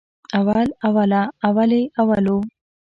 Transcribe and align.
اول، 0.39 0.67
اوله، 0.87 1.21
اولې، 1.47 1.81
اولو 2.01 2.37